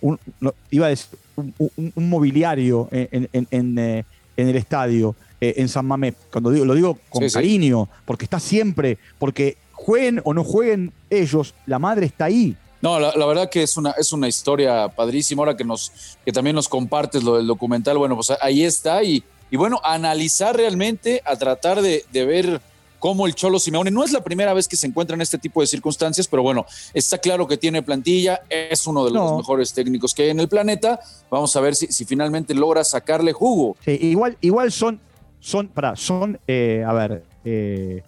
iba 0.70 0.86
a 0.86 0.88
decir, 0.88 1.18
un, 1.36 2.08
mobiliario 2.08 2.88
en, 2.90 3.28
en, 3.32 3.78
eh, 3.78 4.04
en 4.36 4.48
el 4.48 4.56
estadio, 4.56 5.14
eh, 5.40 5.54
en 5.58 5.68
San 5.68 5.86
Mamés. 5.86 6.14
Cuando 6.30 6.50
digo, 6.50 6.64
lo 6.64 6.74
digo 6.74 6.98
con 7.08 7.28
cariño, 7.28 7.88
porque 8.04 8.24
está 8.24 8.40
siempre, 8.40 8.98
porque 9.18 9.56
jueguen 9.76 10.20
o 10.24 10.34
no 10.34 10.42
jueguen 10.42 10.92
ellos, 11.10 11.54
la 11.66 11.78
madre 11.78 12.06
está 12.06 12.26
ahí. 12.26 12.56
No, 12.82 13.00
la, 13.00 13.26
verdad 13.26 13.48
que 13.50 13.62
es 13.62 13.76
una, 13.76 13.92
es 13.92 14.12
una 14.12 14.28
historia 14.28 14.88
padrísima. 14.88 15.40
Ahora 15.42 15.56
que, 15.56 15.64
nos, 15.64 16.16
que 16.24 16.32
también 16.32 16.54
nos 16.54 16.68
compartes 16.68 17.22
lo 17.22 17.36
del 17.36 17.46
documental, 17.46 17.98
bueno, 17.98 18.14
pues 18.14 18.32
ahí 18.40 18.64
está. 18.64 19.02
Y, 19.02 19.24
y 19.50 19.56
bueno, 19.56 19.80
analizar 19.82 20.56
realmente, 20.56 21.22
a 21.24 21.36
tratar 21.36 21.80
de, 21.80 22.04
de 22.12 22.24
ver 22.24 22.60
como 22.98 23.26
el 23.26 23.34
Cholo 23.34 23.58
Simeone. 23.58 23.90
No 23.90 24.04
es 24.04 24.12
la 24.12 24.22
primera 24.22 24.52
vez 24.54 24.68
que 24.68 24.76
se 24.76 24.86
encuentra 24.86 25.14
en 25.14 25.20
este 25.22 25.38
tipo 25.38 25.60
de 25.60 25.66
circunstancias, 25.66 26.26
pero 26.28 26.42
bueno, 26.42 26.66
está 26.94 27.18
claro 27.18 27.46
que 27.46 27.56
tiene 27.56 27.82
plantilla, 27.82 28.42
es 28.48 28.86
uno 28.86 29.04
de 29.04 29.10
los 29.10 29.36
mejores 29.36 29.72
técnicos 29.72 30.14
que 30.14 30.24
hay 30.24 30.30
en 30.30 30.40
el 30.40 30.48
planeta. 30.48 31.00
Vamos 31.30 31.54
a 31.56 31.60
ver 31.60 31.74
si, 31.74 31.86
si 31.88 32.04
finalmente 32.04 32.54
logra 32.54 32.84
sacarle 32.84 33.32
jugo. 33.32 33.76
Sí, 33.84 33.98
igual, 34.00 34.36
igual 34.40 34.72
son, 34.72 35.00
son, 35.40 35.68
para, 35.68 35.96
son, 35.96 36.38
eh, 36.46 36.84
a 36.86 36.92
ver, 36.92 37.22
eh, 37.44 38.02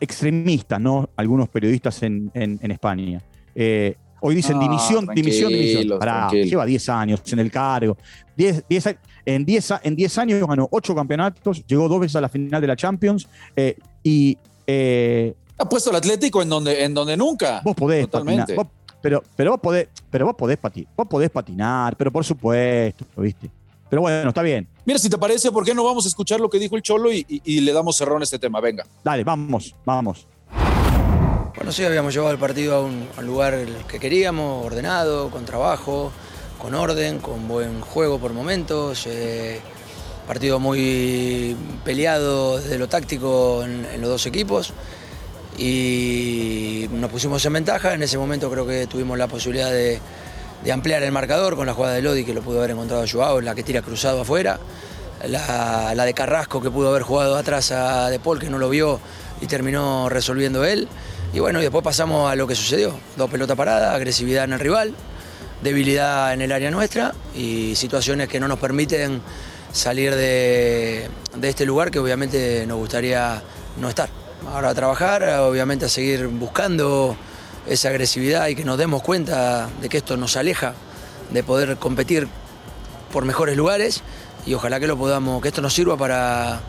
extremistas, 0.00 0.80
¿no? 0.80 1.08
Algunos 1.16 1.48
periodistas 1.48 2.02
en, 2.02 2.30
en, 2.34 2.70
España. 2.70 3.22
Eh, 3.54 3.96
hoy 4.20 4.34
dicen 4.34 4.58
dimisión, 4.58 5.06
dimisión, 5.14 5.52
dimisión. 5.52 5.98
Pará, 5.98 6.30
lleva 6.30 6.64
10 6.64 6.88
años 6.88 7.20
en 7.32 7.38
el 7.38 7.50
cargo. 7.50 7.96
10, 8.36 8.64
10, 8.68 8.96
en 9.26 9.44
10 9.44 9.70
en 9.82 10.20
años 10.20 10.48
ganó 10.48 10.68
8 10.70 10.94
campeonatos, 10.94 11.64
llegó 11.66 11.88
dos 11.88 12.00
veces 12.00 12.16
a 12.16 12.20
la 12.20 12.28
final 12.28 12.60
de 12.60 12.66
la 12.66 12.76
Champions 12.76 13.28
y. 14.02 14.38
Eh, 14.66 15.34
ha 15.56 15.68
puesto 15.68 15.90
el 15.90 15.96
Atlético 15.96 16.42
en 16.42 16.48
donde, 16.48 16.84
en 16.84 16.94
donde 16.94 17.16
nunca. 17.16 17.60
Vos 17.64 17.76
podés 17.76 18.08
patinar. 18.08 18.46
pero, 19.00 19.22
pero, 19.36 19.52
vos 19.52 19.60
podés, 19.60 19.88
pero 20.10 20.26
vos 20.26 20.34
podés, 20.34 20.58
patinar, 20.58 20.92
vos 20.96 21.06
podés 21.06 21.30
patinar, 21.30 21.96
pero 21.96 22.10
por 22.10 22.24
supuesto, 22.24 23.04
¿viste? 23.16 23.50
Pero 23.88 24.02
bueno, 24.02 24.28
está 24.28 24.42
bien. 24.42 24.68
Mira, 24.84 24.98
si 24.98 25.08
te 25.08 25.18
parece, 25.18 25.52
¿por 25.52 25.64
qué 25.64 25.74
no 25.74 25.84
vamos 25.84 26.04
a 26.04 26.08
escuchar 26.08 26.40
lo 26.40 26.50
que 26.50 26.58
dijo 26.58 26.76
el 26.76 26.82
Cholo 26.82 27.12
y, 27.12 27.24
le 27.44 27.72
damos 27.72 27.96
cerrón 27.96 28.22
a 28.22 28.24
este 28.24 28.38
tema? 28.38 28.60
Venga. 28.60 28.84
Dale, 29.02 29.24
vamos, 29.24 29.74
vamos. 29.84 30.26
Bueno, 31.56 31.70
sí, 31.70 31.84
habíamos 31.84 32.12
llevado 32.12 32.32
el 32.32 32.38
partido 32.38 32.76
a 32.76 32.82
un, 32.82 33.06
lugar 33.22 33.64
que 33.88 34.00
queríamos, 34.00 34.66
ordenado, 34.66 35.30
con 35.30 35.44
trabajo, 35.44 36.10
con 36.58 36.74
orden, 36.74 37.20
con 37.20 37.46
buen 37.46 37.80
juego 37.80 38.18
por 38.18 38.32
momentos. 38.32 39.06
Eh, 39.06 39.60
Partido 40.26 40.58
muy 40.58 41.54
peleado 41.84 42.58
desde 42.58 42.78
lo 42.78 42.88
táctico 42.88 43.62
en, 43.62 44.00
los 44.00 44.08
dos 44.08 44.24
equipos 44.24 44.72
y 45.58 46.86
nos 46.92 47.10
pusimos 47.10 47.44
en 47.44 47.52
ventaja. 47.52 47.92
En 47.92 48.02
ese 48.02 48.16
momento 48.16 48.50
creo 48.50 48.66
que 48.66 48.86
tuvimos 48.86 49.18
la 49.18 49.28
posibilidad 49.28 49.70
de, 49.70 50.00
ampliar 50.70 51.02
el 51.02 51.12
marcador 51.12 51.56
con 51.56 51.66
la 51.66 51.74
jugada 51.74 51.94
de 51.94 52.02
Lodi 52.02 52.24
que 52.24 52.32
lo 52.32 52.42
pudo 52.42 52.58
haber 52.58 52.70
encontrado 52.70 53.04
Joao, 53.10 53.40
la 53.40 53.54
que 53.54 53.62
tira 53.62 53.82
cruzado 53.82 54.22
afuera. 54.22 54.58
La, 55.28 55.94
de 56.04 56.12
Carrasco 56.12 56.60
que 56.60 56.70
pudo 56.70 56.90
haber 56.90 57.02
jugado 57.02 57.36
atrás 57.36 57.72
a 57.72 58.10
De 58.10 58.18
Paul 58.18 58.38
que 58.38 58.50
no 58.50 58.58
lo 58.58 58.68
vio 58.68 59.00
y 59.40 59.46
terminó 59.46 60.08
resolviendo 60.08 60.64
él. 60.64 60.88
Y 61.32 61.38
bueno, 61.40 61.60
y 61.60 61.62
después 61.62 61.82
pasamos 61.82 62.30
a 62.30 62.36
lo 62.36 62.46
que 62.46 62.54
sucedió. 62.54 62.94
Dos 63.16 63.30
pelotas 63.30 63.56
paradas, 63.56 63.94
agresividad 63.94 64.44
en 64.44 64.52
el 64.52 64.60
rival. 64.60 64.94
debilidad 65.62 66.34
en 66.34 66.42
el 66.42 66.52
área 66.52 66.70
nuestra 66.70 67.14
y 67.34 67.74
situaciones 67.74 68.28
que 68.28 68.38
no 68.38 68.48
nos 68.48 68.58
permiten 68.58 69.22
salir 69.72 70.14
de, 70.14 71.08
de 71.34 71.48
este 71.48 71.64
lugar 71.64 71.90
que 71.90 71.98
obviamente 71.98 72.66
nos 72.66 72.78
gustaría 72.78 73.42
no 73.80 73.88
estar. 73.88 74.08
Ahora 74.46 74.68
a 74.70 74.74
trabajar, 74.74 75.22
obviamente 75.40 75.86
a 75.86 75.88
seguir 75.88 76.26
buscando 76.26 77.16
esa 77.66 77.88
agresividad 77.88 78.48
y 78.48 78.54
que 78.54 78.64
nos 78.64 78.78
demos 78.78 79.02
cuenta 79.02 79.68
de 79.80 79.88
que 79.88 79.98
esto 79.98 80.16
nos 80.16 80.36
aleja 80.36 80.74
de 81.30 81.42
poder 81.42 81.76
competir 81.76 82.28
por 83.12 83.24
mejores 83.24 83.56
lugares 83.56 84.02
y 84.46 84.54
ojalá 84.54 84.78
que 84.80 84.86
lo 84.86 84.98
podamos, 84.98 85.40
que 85.40 85.48
esto 85.48 85.62
nos 85.62 85.72
sirva 85.72 85.96
para, 85.96 86.60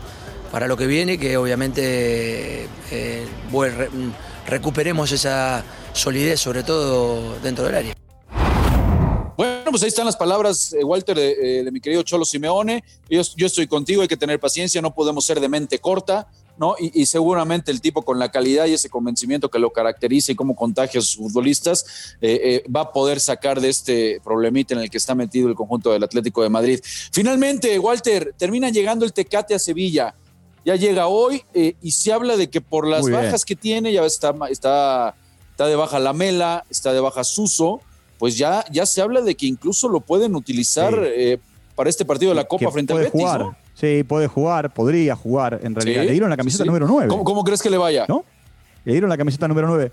para 0.52 0.68
lo 0.68 0.78
que 0.78 0.88
viene, 0.88 1.18
que 1.18 1.38
obviamente 1.38 2.68
eh, 2.92 3.28
recuperemos 4.48 5.12
esa 5.12 5.64
solidez, 5.94 6.40
sobre 6.40 6.64
todo 6.64 7.38
dentro 7.40 7.66
del 7.66 7.76
área. 7.76 7.96
Bueno, 9.38 9.70
pues 9.70 9.84
ahí 9.84 9.90
están 9.90 10.06
las 10.06 10.16
palabras, 10.16 10.72
eh, 10.72 10.84
Walter, 10.84 11.18
de, 11.18 11.64
de, 11.64 11.72
mi 11.72 11.82
querido 11.82 12.04
Cholo 12.04 12.24
Simeone. 12.24 12.84
Yo, 13.10 13.22
yo, 13.36 13.48
estoy 13.48 13.68
contigo, 13.68 14.02
hay 14.02 14.08
que 14.08 14.16
tener 14.16 14.40
paciencia, 14.40 14.82
no 14.82 14.94
podemos 14.94 15.26
ser 15.26 15.42
de 15.42 15.50
mente 15.50 15.80
corta. 15.80 16.28
¿No? 16.58 16.76
Y, 16.80 17.02
y, 17.02 17.06
seguramente 17.06 17.72
el 17.72 17.82
tipo 17.82 18.04
con 18.04 18.20
la 18.20 18.30
calidad 18.30 18.66
y 18.66 18.74
ese 18.74 18.90
convencimiento 18.90 19.50
que 19.50 19.60
lo 19.60 19.72
caracteriza 19.72 20.32
y 20.32 20.36
cómo 20.36 20.56
contagia 20.56 21.00
a 21.00 21.04
sus 21.04 21.18
futbolistas 21.18 22.16
eh, 22.22 22.64
eh, 22.66 22.70
va 22.70 22.82
a 22.82 22.92
poder 22.92 23.20
sacar 23.20 23.60
de 23.60 23.70
este 23.70 24.22
problemita 24.24 24.74
en 24.74 24.82
el 24.82 24.90
que 24.90 24.98
está 24.98 25.16
metido 25.16 25.50
el 25.50 25.56
conjunto 25.56 25.92
del 25.92 26.04
Atlético 26.04 26.44
de 26.44 26.50
Madrid. 26.50 26.80
Finalmente, 27.12 27.78
Walter, 27.80 28.34
termina 28.38 28.70
llegando 28.70 29.06
el 29.06 29.14
Tecate 29.14 29.56
a 29.56 29.60
Sevilla. 29.60 30.16
Ya 30.64 30.76
llega 30.76 31.08
hoy 31.08 31.44
eh, 31.54 31.76
y 31.82 31.92
se 31.92 32.12
habla 32.12 32.38
de 32.38 32.50
que 32.50 32.60
por 32.60 32.88
las 32.88 33.08
bajas 33.10 33.46
que 33.46 33.56
tiene, 33.56 33.94
ya 33.94 34.04
está, 34.04 34.34
está, 34.50 35.16
está 35.52 35.68
de 35.68 35.76
baja 35.76 36.00
Lamela, 36.00 36.66
está 36.72 36.92
de 36.92 37.00
baja 37.00 37.24
Suso, 37.24 37.82
pues 38.18 38.36
ya, 38.36 38.66
ya 38.72 38.88
se 38.88 39.02
habla 39.02 39.22
de 39.22 39.36
que 39.36 39.46
incluso 39.46 39.90
lo 39.90 40.00
pueden 40.00 40.36
utilizar 40.36 40.94
sí. 40.94 41.40
para 41.76 41.90
este 41.90 42.04
partido 42.04 42.32
de 42.32 42.36
la 42.36 42.46
Copa 42.46 42.72
frente 42.72 42.94
al 42.94 43.00
Betis. 43.00 43.12
Jugar. 43.12 43.42
¿no? 43.42 43.65
Sí, 43.76 44.04
puede 44.04 44.28
jugar, 44.28 44.74
podría 44.74 45.16
jugar 45.16 45.60
en 45.62 45.76
realidad. 45.76 46.02
¿Sí? 46.02 46.08
Le 46.08 46.12
dieron 46.14 46.30
la 46.30 46.38
camiseta 46.38 46.64
sí. 46.64 46.68
número 46.68 46.88
9. 46.88 47.10
¿Cómo, 47.10 47.24
¿Cómo, 47.24 47.44
crees 47.44 47.62
que 47.62 47.70
le 47.70 47.78
vaya? 47.78 48.06
¿No? 48.08 48.24
Le 48.86 48.94
dieron 48.94 49.10
la 49.10 49.18
camiseta 49.18 49.48
número 49.48 49.68
9. 49.68 49.92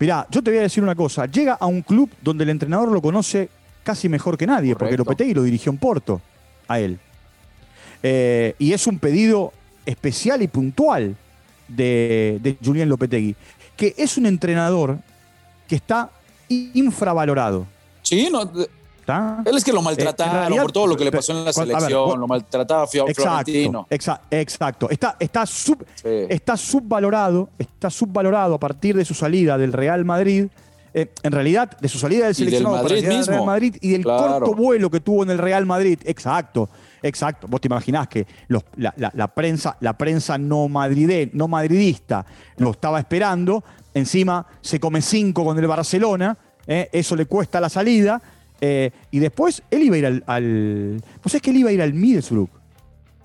Mirá, 0.00 0.26
yo 0.30 0.42
te 0.42 0.50
voy 0.50 0.58
a 0.58 0.62
decir 0.62 0.82
una 0.82 0.96
cosa. 0.96 1.26
Llega 1.26 1.54
a 1.54 1.66
un 1.66 1.82
club 1.82 2.10
donde 2.20 2.42
el 2.42 2.50
entrenador 2.50 2.90
lo 2.90 3.00
conoce 3.00 3.48
casi 3.84 4.08
mejor 4.08 4.36
que 4.36 4.46
nadie, 4.46 4.74
Correcto. 4.74 4.78
porque 4.78 4.96
Lopetegui 4.96 5.34
lo 5.34 5.42
dirigió 5.44 5.70
en 5.70 5.78
Porto 5.78 6.20
a 6.66 6.80
él. 6.80 6.98
Eh, 8.02 8.56
y 8.58 8.72
es 8.72 8.86
un 8.88 8.98
pedido 8.98 9.52
especial 9.86 10.42
y 10.42 10.48
puntual 10.48 11.16
de, 11.68 12.40
de 12.42 12.56
Julián 12.64 12.88
Lopetegui, 12.88 13.36
que 13.76 13.94
es 13.96 14.16
un 14.16 14.26
entrenador 14.26 14.98
que 15.68 15.76
está 15.76 16.10
infravalorado. 16.48 17.66
Sí, 18.02 18.28
no, 18.30 18.50
Él 19.44 19.56
es 19.56 19.64
que 19.64 19.72
lo 19.72 19.82
maltrataron 19.82 20.34
eh, 20.34 20.40
realidad, 20.40 20.62
por 20.62 20.72
todo 20.72 20.86
lo 20.86 20.96
que 20.96 21.04
le 21.04 21.12
pasó 21.12 21.32
en 21.32 21.44
la 21.44 21.52
selección, 21.52 22.08
ver, 22.10 22.18
lo 22.18 22.26
maltrataba 22.26 22.86
Florentino. 22.86 23.86
Exacto, 23.90 24.26
exacto. 24.30 24.90
Está, 24.90 25.16
está, 25.18 25.46
sub, 25.46 25.84
sí. 25.94 26.26
está 26.28 26.56
subvalorado, 26.56 27.50
está 27.58 27.90
subvalorado 27.90 28.54
a 28.54 28.60
partir 28.60 28.96
de 28.96 29.04
su 29.04 29.14
salida 29.14 29.58
del 29.58 29.72
Real 29.72 30.04
Madrid. 30.04 30.46
Eh, 30.94 31.10
en 31.22 31.32
realidad, 31.32 31.78
de 31.80 31.88
su 31.88 31.98
salida 31.98 32.26
del 32.26 32.34
seleccionado 32.34 32.76
del 32.76 32.84
Madrid 32.84 33.02
para 33.02 33.16
mismo. 33.16 33.32
Real 33.32 33.46
Madrid 33.46 33.76
y 33.80 33.90
del 33.92 34.02
claro. 34.02 34.40
corto 34.40 34.54
vuelo 34.54 34.90
que 34.90 35.00
tuvo 35.00 35.22
en 35.22 35.30
el 35.30 35.38
Real 35.38 35.64
Madrid. 35.64 35.98
Exacto, 36.04 36.68
exacto. 37.02 37.46
Vos 37.48 37.62
te 37.62 37.68
imaginás 37.68 38.08
que 38.08 38.26
los, 38.48 38.62
la, 38.76 38.92
la, 38.98 39.10
la, 39.14 39.28
prensa, 39.28 39.76
la 39.80 39.96
prensa 39.96 40.36
no, 40.36 40.68
madride, 40.68 41.30
no 41.32 41.48
madridista 41.48 42.26
lo 42.58 42.72
estaba 42.72 42.98
esperando. 42.98 43.64
Encima 43.94 44.46
se 44.60 44.78
come 44.78 45.00
cinco 45.00 45.44
con 45.44 45.58
el 45.58 45.66
Barcelona. 45.66 46.36
Eh, 46.66 46.90
eso 46.92 47.16
le 47.16 47.26
cuesta 47.26 47.60
la 47.60 47.68
salida. 47.68 48.20
Eh, 48.64 48.92
y 49.10 49.18
después 49.18 49.60
él 49.72 49.82
iba 49.82 49.96
a 49.96 49.98
ir 49.98 50.06
al. 50.06 50.24
al 50.26 51.02
pues 51.20 51.34
es 51.34 51.42
que 51.42 51.50
él 51.50 51.56
iba 51.56 51.70
a 51.70 51.72
ir 51.72 51.82
al 51.82 51.92
Middlesbrough. 51.92 52.48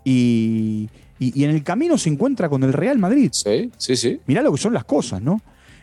Y, 0.03 0.89
y, 1.19 1.39
y, 1.39 1.43
en 1.43 1.51
el 1.51 1.63
camino 1.63 1.95
se 1.97 2.09
encuentra 2.09 2.49
con 2.49 2.63
el 2.63 2.73
Real 2.73 2.97
Madrid. 2.97 3.29
Sí, 3.31 3.69
sí, 3.77 3.95
sí. 3.95 4.19
Mirá 4.25 4.41
lo 4.41 4.51
que 4.51 4.57
son 4.57 4.73
las 4.73 4.83
cosas, 4.83 5.21
¿no? 5.21 5.39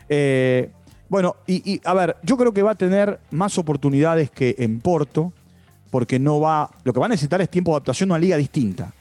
Eh, 0.09 0.69
bueno, 1.07 1.37
y, 1.47 1.73
y, 1.73 1.81
a 1.85 1.93
ver, 1.93 2.17
yo 2.23 2.35
creo 2.35 2.53
que 2.53 2.63
va 2.63 2.71
a 2.71 2.75
tener 2.75 3.19
más 3.31 3.57
oportunidades 3.57 4.29
que 4.29 4.55
en 4.59 4.81
Porto, 4.81 5.31
porque 5.89 6.19
no 6.19 6.41
va. 6.41 6.69
Lo 6.83 6.91
que 6.91 6.99
va 6.99 7.05
a 7.05 7.09
necesitar 7.09 7.39
es 7.39 7.49
tiempo 7.49 7.71
de 7.71 7.75
adaptación 7.75 8.11
a 8.11 8.15
una 8.15 8.19
liga 8.19 8.35
distinta. 8.35 8.93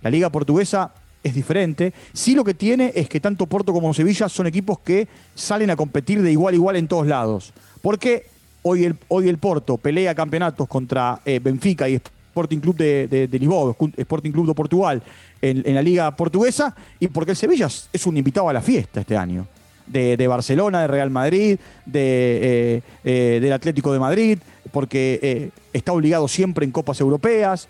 La 0.00 0.08
liga 0.08 0.30
portuguesa 0.30 0.94
es 1.22 1.34
diferente. 1.34 1.92
Sí 2.14 2.34
lo 2.34 2.42
que 2.42 2.54
tiene 2.54 2.90
es 2.94 3.06
que 3.06 3.20
tanto 3.20 3.44
Porto 3.44 3.74
como 3.74 3.92
Sevilla 3.92 4.30
son 4.30 4.46
equipos 4.46 4.78
que 4.78 5.08
salen 5.34 5.68
a 5.68 5.76
competir 5.76 6.22
de 6.22 6.32
igual 6.32 6.54
a 6.54 6.56
igual 6.56 6.76
en 6.76 6.88
todos 6.88 7.06
lados. 7.06 7.52
Porque 7.82 8.24
Hoy 8.62 8.84
el, 8.84 8.96
hoy 9.08 9.28
el 9.28 9.38
Porto 9.38 9.76
pelea 9.78 10.14
campeonatos 10.14 10.68
contra 10.68 11.20
eh, 11.24 11.40
Benfica 11.42 11.88
y 11.88 11.94
Sporting 11.94 12.58
Club 12.58 12.76
de, 12.76 13.08
de, 13.08 13.38
Lisboa, 13.38 13.74
Sporting 13.96 14.30
Club 14.30 14.46
de 14.48 14.54
Portugal 14.54 15.02
en, 15.40 15.74
la 15.74 15.82
liga 15.82 16.14
portuguesa, 16.14 16.74
y 16.98 17.08
porque 17.08 17.32
el 17.32 17.36
Sevilla 17.36 17.66
es 17.66 18.06
un 18.06 18.16
invitado 18.16 18.48
a 18.48 18.52
la 18.52 18.60
fiesta 18.60 19.00
este 19.00 19.16
año. 19.16 19.46
De, 19.86 20.16
de 20.16 20.28
Barcelona, 20.28 20.82
de 20.82 20.86
Real 20.86 21.10
Madrid, 21.10 21.58
eh, 21.92 22.80
eh, 23.02 23.38
del 23.42 23.52
Atlético 23.52 23.92
de 23.92 23.98
Madrid, 23.98 24.38
porque 24.70 25.50
está 25.72 25.92
obligado 25.92 26.28
siempre 26.28 26.64
en 26.64 26.70
copas 26.70 27.00
europeas 27.00 27.68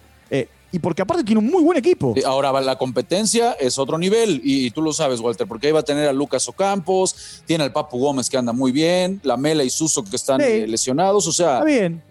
y 0.73 0.79
porque 0.79 1.03
aparte 1.03 1.25
tiene 1.25 1.41
un 1.41 1.47
muy 1.47 1.63
buen 1.63 1.77
equipo. 1.79 2.15
Ahora 2.25 2.53
la 2.61 2.77
competencia 2.77 3.53
es 3.53 3.79
otro 3.79 3.99
nivel 3.99 4.41
y, 4.45 4.67
y, 4.67 4.71
tú 4.71 4.83
lo 4.83 4.93
sabes, 4.93 5.21
Walter, 5.21 5.47
porque 5.47 5.67
ahí 5.69 5.73
va 5.73 5.81
a 5.81 5.85
tener 5.85 6.09
a 6.09 6.13
Lucas 6.13 6.49
Ocampos, 6.49 7.43
tiene 7.47 7.65
al 7.65 7.73
Papu 7.73 7.99
Gómez 7.99 8.31
que 8.31 8.37
anda 8.37 8.53
muy 8.53 8.73
bien, 8.73 9.21
la 9.23 9.37
Mela 9.37 9.65
y 9.65 9.71
Suso 9.71 10.05
que 10.05 10.17
están 10.17 10.41
sí. 10.41 10.47
eh, 10.47 10.67
lesionados, 10.67 11.27
o 11.27 11.33
sea... 11.33 11.55
Está 11.55 11.65
bien. 11.65 12.03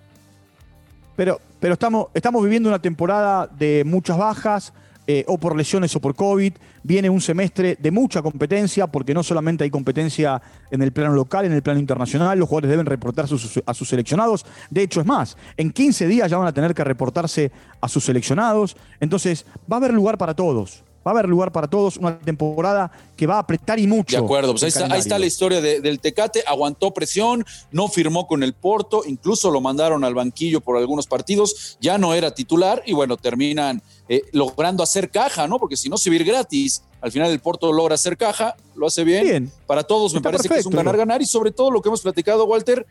Pero, 1.16 1.40
pero 1.60 1.74
estamos, 1.74 2.08
estamos 2.14 2.44
viviendo 2.44 2.70
una 2.70 2.82
temporada 2.82 3.48
de 3.48 3.84
muchas 3.86 4.18
bajas, 4.18 4.74
eh, 5.12 5.26
o 5.26 5.40
por 5.40 5.56
lesiones 5.56 5.96
o 5.96 6.00
por 6.00 6.14
COVID. 6.14 6.54
Viene 6.84 7.10
un 7.10 7.20
semestre 7.20 7.76
de 7.80 7.90
mucha 7.90 8.22
competencia, 8.22 8.86
porque 8.86 9.16
no 9.16 9.24
solamente 9.24 9.64
hay 9.64 9.72
competencia 9.72 10.40
en 10.70 10.84
el 10.84 10.92
plano 10.92 11.16
local, 11.16 11.46
en 11.46 11.54
el 11.54 11.64
plano 11.64 11.80
internacional, 11.80 12.38
los 12.38 12.48
jugadores 12.48 12.70
deben 12.70 12.86
reportar 12.86 13.26
a 13.26 13.28
sus, 13.28 13.60
a 13.66 13.74
sus 13.74 13.90
seleccionados. 13.90 14.46
De 14.70 14.84
hecho, 14.84 15.02
es 15.02 15.08
más, 15.08 15.36
en 15.58 15.72
15 15.72 16.06
días 16.06 16.30
ya 16.30 16.38
van 16.38 16.46
a 16.46 16.54
tener 16.54 16.76
que 16.76 16.84
reportarse 16.84 17.52
a 17.82 17.88
sus 17.88 18.04
seleccionados. 18.06 18.78
Entonces, 19.00 19.48
va 19.62 19.78
a 19.78 19.80
haber 19.80 19.96
lugar 19.96 20.20
para 20.20 20.36
todos. 20.36 20.84
Va 21.06 21.12
a 21.12 21.14
haber 21.14 21.30
lugar 21.30 21.52
para 21.52 21.68
todos, 21.68 21.98
una 21.98 22.20
temporada 22.20 22.92
que 23.16 23.26
va 23.26 23.36
a 23.36 23.40
apretar 23.40 23.80
y 23.80 23.88
mucho. 23.88 24.18
De 24.18 24.24
acuerdo, 24.24 24.52
pues 24.52 24.64
ahí 24.64 24.70
está, 24.70 24.94
ahí 24.94 25.00
está, 25.00 25.18
la 25.18 25.26
historia 25.26 25.62
de, 25.62 25.80
del 25.80 26.00
Tecate, 26.00 26.44
aguantó 26.46 26.92
presión, 26.92 27.46
no 27.72 27.88
firmó 27.88 28.28
con 28.28 28.44
el 28.44 28.54
Porto, 28.54 29.04
incluso 29.06 29.50
lo 29.52 29.62
mandaron 29.62 30.04
al 30.04 30.14
banquillo 30.14 30.62
por 30.62 30.78
algunos 30.78 31.08
partidos, 31.08 31.78
ya 31.80 31.98
no 31.98 32.14
era 32.14 32.32
titular 32.32 32.84
y 32.86 32.94
bueno, 32.94 33.18
terminan 33.18 33.82
eh, 34.08 34.24
logrando 34.34 34.84
hacer 34.84 35.10
caja, 35.10 35.48
¿no? 35.48 35.60
Porque 35.60 35.78
si 35.78 35.90
no, 35.90 35.98
se 35.98 36.10
vir 36.10 36.24
gratis. 36.24 36.84
Al 37.02 37.12
final 37.12 37.32
el 37.32 37.40
Porto 37.40 37.72
logra 37.72 37.96
hacer 37.96 38.18
caja, 38.18 38.56
lo 38.76 38.88
hace 38.88 39.04
bien. 39.04 39.24
bien. 39.24 39.52
Para 39.66 39.84
todos 39.84 40.14
me 40.14 40.22
parece 40.22 40.44
perfecto. 40.44 40.56
que 40.56 40.60
es 40.62 40.66
un 40.66 40.74
ganar-ganar 40.74 41.22
y 41.22 41.26
sobre 41.26 41.52
todo 41.52 41.72
lo 41.72 41.82
que 41.82 41.90
hemos 41.90 42.02
platicado, 42.02 42.46
Walter, 42.46 42.86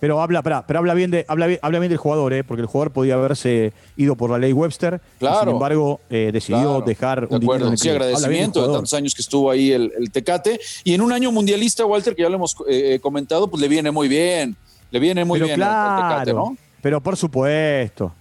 pero 0.00 0.20
habla, 0.20 0.42
pero 0.42 0.78
habla 0.78 0.94
bien 0.94 1.10
de, 1.10 1.24
habla 1.28 1.46
bien, 1.46 1.58
habla 1.62 1.78
bien 1.78 1.90
del 1.90 1.98
jugador, 1.98 2.32
¿eh? 2.32 2.44
porque 2.44 2.60
el 2.60 2.66
jugador 2.66 2.92
podía 2.92 3.14
haberse 3.14 3.72
ido 3.96 4.16
por 4.16 4.30
la 4.30 4.38
ley 4.38 4.52
Webster. 4.52 5.00
Claro. 5.18 5.40
sin 5.40 5.48
embargo, 5.50 6.00
eh, 6.10 6.30
decidió 6.32 6.60
claro. 6.60 6.80
dejar 6.82 7.28
de 7.28 7.36
un 7.36 7.42
acuerdo. 7.42 7.76
Sí, 7.76 7.88
agradecimiento 7.88 8.66
de 8.66 8.72
tantos 8.72 8.94
años 8.94 9.14
que 9.14 9.22
estuvo 9.22 9.50
ahí 9.50 9.72
el, 9.72 9.92
el, 9.98 10.10
Tecate. 10.10 10.60
Y 10.84 10.94
en 10.94 11.00
un 11.00 11.12
año 11.12 11.32
mundialista, 11.32 11.84
Walter, 11.84 12.14
que 12.14 12.22
ya 12.22 12.28
lo 12.28 12.36
hemos 12.36 12.56
eh, 12.68 12.98
comentado, 13.00 13.48
pues 13.48 13.60
le 13.60 13.68
viene 13.68 13.90
muy 13.90 14.08
bien. 14.08 14.56
Le 14.90 15.00
viene 15.00 15.24
muy 15.24 15.38
pero 15.38 15.46
bien 15.46 15.56
claro, 15.56 16.04
al 16.04 16.10
Tecate, 16.10 16.32
¿no? 16.32 16.56
Pero 16.80 17.00
por 17.00 17.16
supuesto. 17.16 18.12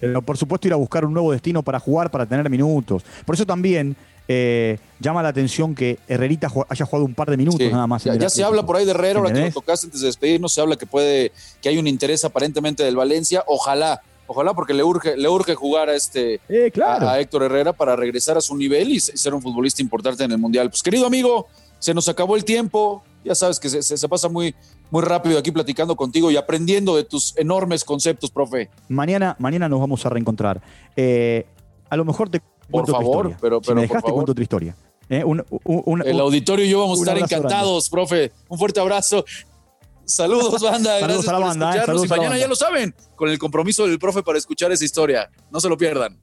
Pero 0.00 0.22
por 0.22 0.36
supuesto 0.36 0.68
ir 0.68 0.72
a 0.72 0.76
buscar 0.76 1.04
un 1.04 1.12
nuevo 1.12 1.32
destino 1.32 1.62
para 1.62 1.80
jugar, 1.80 2.10
para 2.10 2.26
tener 2.26 2.48
minutos. 2.48 3.02
Por 3.24 3.34
eso 3.34 3.44
también 3.44 3.96
eh, 4.28 4.78
llama 5.00 5.22
la 5.22 5.30
atención 5.30 5.74
que 5.74 5.98
Herrerita 6.06 6.48
haya 6.68 6.84
jugado 6.84 7.04
un 7.06 7.14
par 7.14 7.30
de 7.30 7.38
minutos 7.38 7.60
sí. 7.60 7.72
nada 7.72 7.86
más. 7.86 8.04
Ya, 8.04 8.14
ya 8.14 8.28
se 8.28 8.44
habla 8.44 8.64
por 8.64 8.76
ahí 8.76 8.84
de 8.84 8.90
Herrera, 8.90 9.20
ahora 9.20 9.32
que 9.32 9.40
lo 9.40 9.52
tocaste 9.52 9.86
antes 9.86 10.02
de 10.02 10.06
despedirnos, 10.06 10.52
se 10.52 10.60
habla 10.60 10.76
que 10.76 10.86
puede, 10.86 11.32
que 11.62 11.70
hay 11.70 11.78
un 11.78 11.86
interés 11.86 12.24
aparentemente 12.24 12.84
del 12.84 12.94
Valencia. 12.94 13.42
Ojalá, 13.46 14.02
ojalá, 14.26 14.52
porque 14.52 14.74
le 14.74 14.84
urge, 14.84 15.16
le 15.16 15.28
urge 15.28 15.54
jugar 15.54 15.88
a 15.88 15.94
este 15.94 16.40
eh, 16.48 16.70
claro. 16.72 17.08
a, 17.08 17.12
a, 17.12 17.20
Héctor 17.20 17.44
Herrera 17.44 17.72
para 17.72 17.96
regresar 17.96 18.36
a 18.36 18.42
su 18.42 18.54
nivel 18.54 18.90
y 18.90 19.00
ser 19.00 19.32
un 19.32 19.40
futbolista 19.40 19.80
importante 19.80 20.24
en 20.24 20.32
el 20.32 20.38
Mundial. 20.38 20.68
Pues 20.68 20.82
querido 20.82 21.06
amigo, 21.06 21.46
se 21.78 21.94
nos 21.94 22.08
acabó 22.08 22.36
el 22.36 22.44
tiempo. 22.44 23.02
Ya 23.24 23.34
sabes 23.34 23.58
que 23.58 23.68
se, 23.68 23.82
se, 23.82 23.96
se 23.96 24.08
pasa 24.08 24.28
muy, 24.28 24.54
muy 24.90 25.02
rápido 25.02 25.38
aquí 25.38 25.50
platicando 25.50 25.96
contigo 25.96 26.30
y 26.30 26.36
aprendiendo 26.36 26.96
de 26.96 27.04
tus 27.04 27.36
enormes 27.36 27.84
conceptos, 27.84 28.30
profe. 28.30 28.68
Mañana, 28.88 29.36
mañana 29.38 29.68
nos 29.68 29.80
vamos 29.80 30.04
a 30.06 30.10
reencontrar. 30.10 30.60
Eh, 30.96 31.46
a 31.90 31.96
lo 31.96 32.04
mejor 32.04 32.28
te 32.28 32.40
por 32.70 32.86
favor, 32.90 33.36
pero, 33.40 33.60
pero 33.60 33.62
si 33.62 33.74
me 33.74 33.80
dejaste, 33.82 33.94
por 33.94 34.00
favor. 34.02 34.14
cuento 34.14 34.32
otra 34.32 34.42
historia. 34.42 34.76
¿Eh? 35.10 35.24
Un, 35.24 35.44
un, 35.64 35.82
un, 35.86 36.06
el 36.06 36.20
auditorio 36.20 36.64
y 36.64 36.68
yo 36.68 36.80
vamos 36.80 36.98
a 36.98 37.02
estar 37.02 37.18
encantados, 37.18 37.90
grande. 37.90 38.08
profe. 38.08 38.32
Un 38.48 38.58
fuerte 38.58 38.80
abrazo. 38.80 39.24
Saludos, 40.04 40.60
banda. 40.62 41.00
Saludos 41.00 41.24
Gracias 41.24 41.28
a 41.28 41.32
la 41.32 41.38
por 41.38 41.46
banda, 41.48 41.70
escucharnos. 41.70 42.02
eh. 42.02 42.06
y 42.06 42.08
mañana 42.08 42.38
ya 42.38 42.46
lo 42.48 42.56
saben, 42.56 42.94
con 43.16 43.28
el 43.30 43.38
compromiso 43.38 43.86
del 43.86 43.98
profe 43.98 44.22
para 44.22 44.38
escuchar 44.38 44.70
esa 44.72 44.84
historia. 44.84 45.30
No 45.50 45.60
se 45.60 45.68
lo 45.68 45.76
pierdan. 45.76 46.18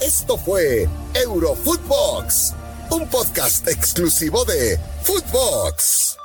Esto 0.00 0.36
fue 0.38 0.88
Eurofootbox, 1.14 2.54
un 2.90 3.06
podcast 3.08 3.66
exclusivo 3.68 4.44
de 4.44 4.78
Footbox. 5.02 6.16